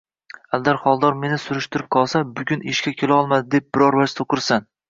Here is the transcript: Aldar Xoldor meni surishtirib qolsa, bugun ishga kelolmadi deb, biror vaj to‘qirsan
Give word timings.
Aldar 0.57 0.79
Xoldor 0.85 1.17
meni 1.25 1.37
surishtirib 1.43 1.89
qolsa, 1.97 2.23
bugun 2.39 2.67
ishga 2.75 2.97
kelolmadi 3.03 3.49
deb, 3.57 3.71
biror 3.79 4.01
vaj 4.03 4.13
to‘qirsan 4.23 4.71